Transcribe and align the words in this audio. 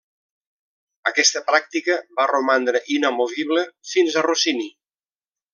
Aquesta 1.09 1.41
pràctica 1.49 1.99
va 2.21 2.27
romandre 2.33 2.83
inamovible 2.99 3.65
fins 3.95 4.21
a 4.23 4.29
Rossini. 4.31 4.71